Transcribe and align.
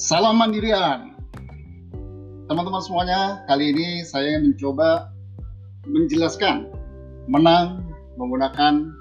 Salam 0.00 0.40
Mandirian. 0.40 1.12
Teman-teman 2.48 2.80
semuanya, 2.80 3.44
kali 3.44 3.68
ini 3.68 4.00
saya 4.00 4.40
mencoba 4.40 5.12
menjelaskan 5.84 6.72
menang 7.28 7.84
menggunakan 8.16 8.96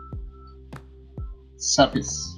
service. 1.55 2.35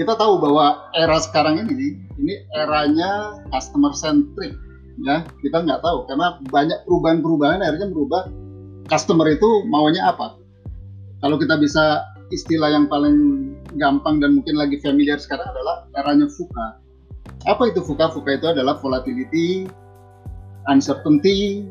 Kita 0.00 0.16
tahu 0.16 0.40
bahwa 0.40 0.88
era 0.96 1.20
sekarang 1.20 1.60
ini, 1.68 2.00
ini 2.16 2.48
eranya 2.56 3.44
customer 3.52 3.92
centric, 3.92 4.56
ya. 5.04 5.20
Kita 5.44 5.68
nggak 5.68 5.84
tahu 5.84 6.08
karena 6.08 6.40
banyak 6.48 6.80
perubahan-perubahan 6.88 7.60
akhirnya 7.60 7.92
merubah 7.92 8.24
customer 8.88 9.28
itu 9.28 9.68
maunya 9.68 10.00
apa. 10.00 10.40
Kalau 11.20 11.36
kita 11.36 11.60
bisa 11.60 12.08
istilah 12.32 12.72
yang 12.72 12.88
paling 12.88 13.52
gampang 13.76 14.16
dan 14.16 14.40
mungkin 14.40 14.56
lagi 14.56 14.80
familiar 14.80 15.20
sekarang 15.20 15.44
adalah 15.52 15.84
eranya 16.00 16.24
VUCA. 16.24 16.81
Apa 17.46 17.70
itu 17.70 17.82
VUCA? 17.82 18.12
VUCA 18.14 18.32
itu 18.38 18.46
adalah 18.50 18.78
volatility, 18.78 19.66
uncertainty, 20.70 21.66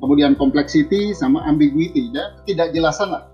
kemudian 0.00 0.32
complexity, 0.36 1.12
sama 1.12 1.44
ambiguity. 1.44 2.08
Tidak 2.48 2.68
jelasan 2.72 3.12
lah. 3.12 3.28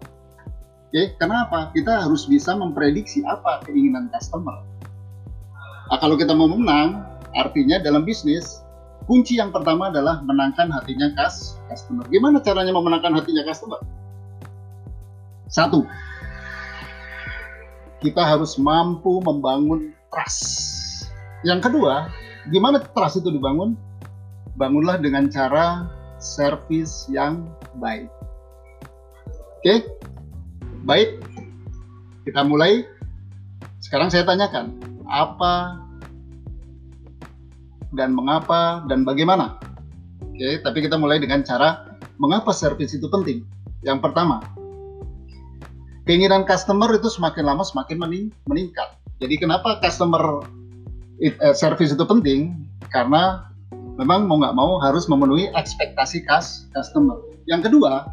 Oke, 0.88 1.12
kenapa? 1.20 1.68
Kita 1.76 2.08
harus 2.08 2.24
bisa 2.24 2.56
memprediksi 2.56 3.20
apa 3.28 3.60
keinginan 3.68 4.08
customer. 4.08 4.64
Nah, 5.92 5.98
kalau 6.00 6.16
kita 6.16 6.32
mau 6.32 6.48
menang, 6.48 7.04
artinya 7.36 7.76
dalam 7.80 8.08
bisnis, 8.08 8.64
kunci 9.04 9.36
yang 9.36 9.52
pertama 9.52 9.92
adalah 9.92 10.24
menangkan 10.24 10.72
hatinya 10.72 11.12
kas 11.12 11.60
customer. 11.68 12.08
Gimana 12.08 12.40
caranya 12.40 12.72
memenangkan 12.72 13.20
hatinya 13.20 13.44
customer? 13.44 13.80
Satu, 15.48 15.84
kita 18.04 18.20
harus 18.20 18.56
mampu 18.60 19.20
membangun 19.24 19.92
trust. 20.12 20.77
Yang 21.46 21.70
kedua, 21.70 22.10
gimana 22.50 22.82
trust 22.82 23.22
itu 23.22 23.30
dibangun? 23.30 23.78
Bangunlah 24.58 24.98
dengan 24.98 25.30
cara 25.30 25.86
service 26.18 27.06
yang 27.06 27.46
baik. 27.78 28.10
Oke, 29.62 29.86
baik. 30.82 31.22
Kita 32.26 32.42
mulai. 32.42 32.82
Sekarang 33.78 34.10
saya 34.10 34.26
tanyakan, 34.26 34.74
apa 35.06 35.78
dan 37.94 38.10
mengapa 38.12 38.82
dan 38.90 39.06
bagaimana? 39.06 39.62
Oke, 40.34 40.58
tapi 40.60 40.82
kita 40.82 40.98
mulai 40.98 41.22
dengan 41.22 41.46
cara 41.46 41.94
mengapa 42.18 42.50
service 42.50 42.98
itu 42.98 43.06
penting. 43.06 43.46
Yang 43.86 44.10
pertama, 44.10 44.42
keinginan 46.02 46.42
customer 46.42 46.90
itu 46.98 47.06
semakin 47.06 47.46
lama 47.46 47.62
semakin 47.62 47.96
mening 48.02 48.26
meningkat. 48.50 48.98
Jadi 49.22 49.38
kenapa 49.38 49.78
customer 49.78 50.42
it, 51.18 51.34
uh, 51.42 51.54
service 51.54 51.94
itu 51.94 52.04
penting? 52.06 52.66
Karena 52.90 53.46
memang 53.98 54.30
mau 54.30 54.38
nggak 54.38 54.56
mau 54.56 54.78
harus 54.82 55.10
memenuhi 55.10 55.50
ekspektasi 55.52 56.24
kas 56.24 56.70
customer. 56.72 57.18
Yang 57.50 57.70
kedua, 57.70 58.06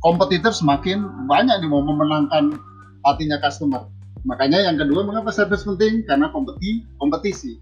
kompetitor 0.00 0.50
semakin 0.50 1.04
banyak 1.28 1.60
nih 1.60 1.70
mau 1.70 1.84
memenangkan 1.84 2.56
hatinya 3.04 3.38
customer. 3.38 3.86
Makanya 4.26 4.64
yang 4.66 4.76
kedua 4.80 5.06
mengapa 5.06 5.30
service 5.30 5.62
penting? 5.62 6.02
Karena 6.08 6.32
kompeti 6.32 6.84
kompetisi. 6.98 7.60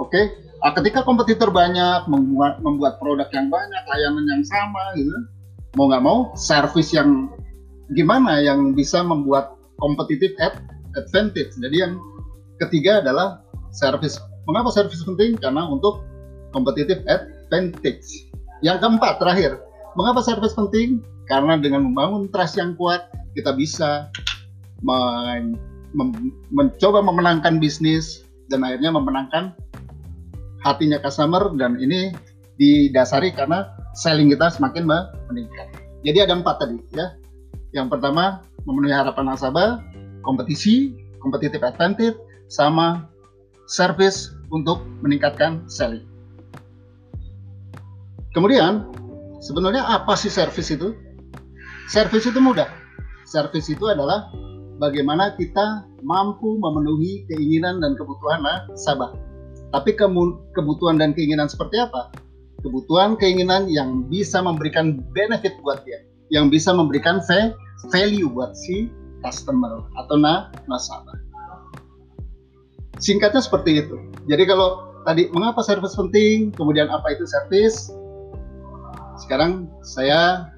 Oke, 0.00 0.16
okay? 0.16 0.24
nah, 0.64 0.72
ketika 0.72 1.04
kompetitor 1.04 1.52
banyak 1.52 2.08
membuat 2.08 2.64
membuat 2.64 2.96
produk 2.96 3.28
yang 3.36 3.52
banyak, 3.52 3.82
layanan 3.84 4.24
yang 4.32 4.44
sama 4.48 4.96
gitu, 4.96 5.12
mau 5.76 5.92
nggak 5.92 6.04
mau 6.04 6.18
service 6.40 6.96
yang 6.96 7.28
gimana 7.92 8.40
yang 8.40 8.72
bisa 8.72 9.04
membuat 9.04 9.52
competitive 9.76 10.32
advantage. 10.96 11.52
Jadi 11.60 11.76
yang 11.84 12.00
ketiga 12.64 13.04
adalah 13.04 13.44
service. 13.74 14.18
Mengapa 14.46 14.70
service 14.74 15.02
penting? 15.02 15.38
Karena 15.38 15.66
untuk 15.66 16.02
competitive 16.50 17.02
advantage. 17.06 18.30
Yang 18.60 18.84
keempat 18.84 19.22
terakhir, 19.22 19.62
mengapa 19.94 20.20
service 20.20 20.54
penting? 20.54 21.00
Karena 21.30 21.56
dengan 21.56 21.86
membangun 21.86 22.26
trust 22.34 22.58
yang 22.58 22.74
kuat, 22.74 23.06
kita 23.38 23.54
bisa 23.54 24.10
men 24.82 25.54
men 25.94 26.10
mencoba 26.50 27.02
memenangkan 27.02 27.58
bisnis 27.62 28.26
dan 28.50 28.66
akhirnya 28.66 28.90
memenangkan 28.94 29.54
hatinya 30.66 30.98
customer 30.98 31.50
dan 31.56 31.78
ini 31.78 32.14
didasari 32.60 33.32
karena 33.32 33.70
selling 33.96 34.30
kita 34.30 34.52
semakin 34.52 34.84
meningkat. 35.30 35.66
Jadi 36.04 36.18
ada 36.20 36.34
empat 36.36 36.56
tadi 36.60 36.78
ya. 36.92 37.16
Yang 37.70 37.96
pertama, 37.96 38.42
memenuhi 38.66 38.92
harapan 38.92 39.30
nasabah, 39.30 39.78
kompetisi, 40.26 40.92
competitive 41.22 41.62
advantage, 41.62 42.18
sama 42.50 43.06
service 43.70 44.34
untuk 44.50 44.82
meningkatkan 45.06 45.62
selling. 45.70 46.02
Kemudian, 48.34 48.90
sebenarnya 49.38 49.86
apa 49.86 50.18
sih 50.18 50.30
service 50.30 50.74
itu? 50.74 50.94
Service 51.86 52.26
itu 52.26 52.42
mudah. 52.42 52.66
Service 53.26 53.70
itu 53.70 53.86
adalah 53.86 54.30
bagaimana 54.82 55.38
kita 55.38 55.86
mampu 56.02 56.58
memenuhi 56.58 57.26
keinginan 57.30 57.78
dan 57.78 57.94
kebutuhan 57.94 58.42
nasabah. 58.42 59.14
Tapi 59.70 59.94
kebutuhan 60.54 60.98
dan 60.98 61.14
keinginan 61.14 61.46
seperti 61.46 61.78
apa? 61.78 62.10
Kebutuhan 62.66 63.14
keinginan 63.14 63.70
yang 63.70 64.10
bisa 64.10 64.42
memberikan 64.42 64.98
benefit 65.14 65.54
buat 65.62 65.86
dia 65.86 66.10
yang 66.30 66.48
bisa 66.48 66.70
memberikan 66.70 67.18
value 67.90 68.30
buat 68.30 68.54
si 68.54 68.88
customer 69.20 69.82
atau 69.98 70.16
na 70.16 70.48
nasabah. 70.70 71.29
Singkatnya 73.00 73.40
seperti 73.40 73.84
itu. 73.84 73.96
Jadi 74.28 74.44
kalau 74.44 74.94
tadi 75.08 75.32
mengapa 75.32 75.64
service 75.64 75.96
penting, 75.96 76.52
kemudian 76.52 76.86
apa 76.92 77.16
itu 77.16 77.24
service? 77.24 77.88
Sekarang 79.20 79.68
saya 79.80 80.52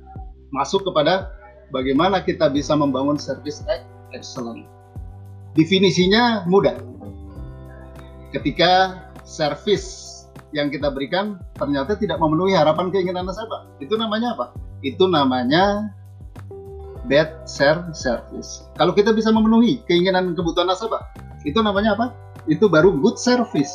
masuk 0.51 0.83
kepada 0.85 1.31
bagaimana 1.71 2.21
kita 2.21 2.51
bisa 2.51 2.75
membangun 2.75 3.17
service 3.17 3.63
excellent. 4.13 4.67
Definisinya 5.55 6.45
mudah. 6.51 6.77
Ketika 8.35 9.07
service 9.23 10.11
yang 10.51 10.69
kita 10.69 10.93
berikan 10.93 11.41
ternyata 11.57 11.97
tidak 11.97 12.21
memenuhi 12.21 12.59
harapan 12.59 12.91
keinginan 12.91 13.29
nasabah, 13.29 13.69
itu 13.81 13.95
namanya 13.97 14.37
apa? 14.37 14.47
itu 14.83 15.07
namanya 15.07 15.95
bad 17.07 17.47
service. 17.47 18.67
Kalau 18.79 18.95
kita 18.95 19.15
bisa 19.15 19.31
memenuhi 19.31 19.83
keinginan 19.87 20.35
kebutuhan 20.35 20.71
nasabah, 20.71 21.03
itu 21.47 21.59
namanya 21.63 21.95
apa? 21.99 22.07
Itu 22.51 22.67
baru 22.67 22.95
good 22.99 23.19
service. 23.19 23.73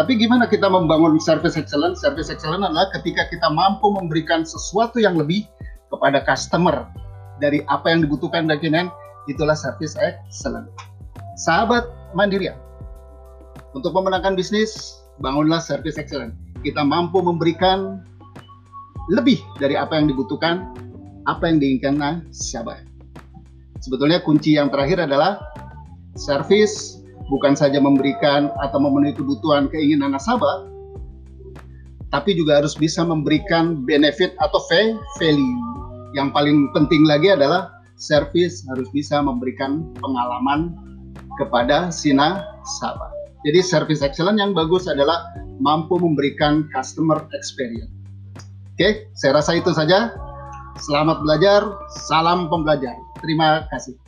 Tapi 0.00 0.16
gimana 0.16 0.48
kita 0.48 0.66
membangun 0.72 1.20
service 1.20 1.54
excellent? 1.54 2.00
Service 2.00 2.32
excellent 2.32 2.64
adalah 2.64 2.88
ketika 2.96 3.28
kita 3.28 3.52
mampu 3.52 3.92
memberikan 3.92 4.40
sesuatu 4.42 4.96
yang 4.96 5.20
lebih 5.20 5.44
kepada 5.92 6.24
customer 6.24 6.88
dari 7.38 7.60
apa 7.68 7.92
yang 7.92 8.00
dibutuhkan 8.00 8.48
dan 8.48 8.56
keinginan, 8.56 8.88
itulah 9.28 9.52
service 9.52 9.92
excellent. 10.00 10.66
Sahabat 11.36 11.84
Mandirian, 12.16 12.56
untuk 13.76 13.92
memenangkan 13.92 14.36
bisnis, 14.36 15.00
bangunlah 15.20 15.60
service 15.60 16.00
excellent. 16.00 16.32
Kita 16.64 16.80
mampu 16.84 17.20
memberikan 17.20 18.00
lebih 19.12 19.40
dari 19.58 19.76
apa 19.76 19.98
yang 19.98 20.08
dibutuhkan, 20.08 20.72
apa 21.28 21.48
yang 21.48 21.58
diinginkan 21.60 22.00
nasabah. 22.00 22.80
Sebetulnya 23.82 24.22
kunci 24.22 24.54
yang 24.54 24.70
terakhir 24.70 25.02
adalah 25.02 25.42
service 26.14 27.01
bukan 27.32 27.56
saja 27.56 27.80
memberikan 27.80 28.52
atau 28.60 28.76
memenuhi 28.76 29.16
kebutuhan 29.16 29.72
keinginan 29.72 30.12
nasabah, 30.12 30.68
tapi 32.12 32.36
juga 32.36 32.60
harus 32.60 32.76
bisa 32.76 33.00
memberikan 33.00 33.88
benefit 33.88 34.36
atau 34.36 34.60
value. 34.68 35.56
Yang 36.12 36.28
paling 36.36 36.68
penting 36.76 37.08
lagi 37.08 37.32
adalah 37.32 37.72
service 37.96 38.68
harus 38.68 38.84
bisa 38.92 39.24
memberikan 39.24 39.88
pengalaman 39.96 40.76
kepada 41.40 41.88
si 41.88 42.12
nasabah. 42.12 43.08
Jadi 43.48 43.64
service 43.64 44.04
excellent 44.04 44.36
yang 44.36 44.52
bagus 44.52 44.84
adalah 44.84 45.32
mampu 45.56 45.96
memberikan 45.96 46.68
customer 46.70 47.24
experience. 47.32 47.90
Oke, 48.76 49.08
saya 49.16 49.40
rasa 49.40 49.56
itu 49.56 49.72
saja. 49.72 50.12
Selamat 50.76 51.20
belajar, 51.24 51.64
salam 52.08 52.48
pembelajar. 52.52 52.96
Terima 53.24 53.64
kasih. 53.72 54.01